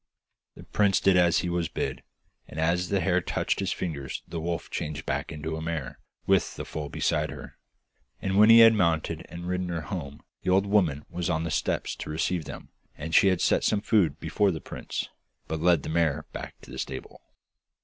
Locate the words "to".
11.97-12.09, 16.61-16.71